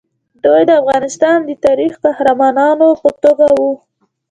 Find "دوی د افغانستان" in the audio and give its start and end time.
0.43-1.37